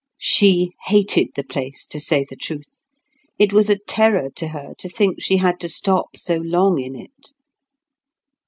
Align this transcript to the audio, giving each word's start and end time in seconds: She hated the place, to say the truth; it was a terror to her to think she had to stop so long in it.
She 0.17 0.71
hated 0.85 1.27
the 1.35 1.43
place, 1.43 1.85
to 1.85 1.99
say 1.99 2.25
the 2.27 2.35
truth; 2.35 2.85
it 3.37 3.53
was 3.53 3.69
a 3.69 3.77
terror 3.77 4.31
to 4.31 4.47
her 4.47 4.73
to 4.79 4.89
think 4.89 5.21
she 5.21 5.37
had 5.37 5.59
to 5.59 5.69
stop 5.69 6.17
so 6.17 6.37
long 6.37 6.79
in 6.79 6.95
it. 6.95 7.29